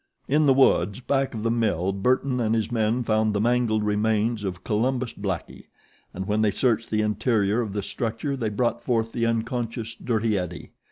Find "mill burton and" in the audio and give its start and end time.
1.51-2.55